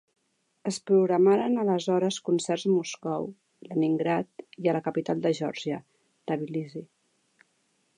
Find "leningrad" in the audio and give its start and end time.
3.69-4.45